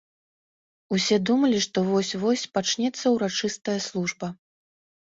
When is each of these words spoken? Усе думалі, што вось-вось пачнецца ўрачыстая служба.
Усе 0.95 1.19
думалі, 1.31 1.59
што 1.67 1.77
вось-вось 1.91 2.49
пачнецца 2.57 3.05
ўрачыстая 3.19 3.79
служба. 3.91 4.37